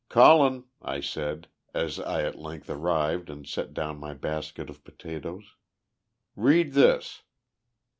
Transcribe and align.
"Colin," 0.09 0.63
I 0.81 0.99
said, 0.99 1.47
as 1.75 1.99
I 1.99 2.23
at 2.23 2.39
length 2.39 2.71
arrived 2.71 3.29
and 3.29 3.45
set 3.47 3.71
down 3.71 3.99
my 3.99 4.15
basket 4.15 4.67
of 4.67 4.83
potatoes, 4.83 5.53
"read 6.35 6.71
this." 6.71 7.21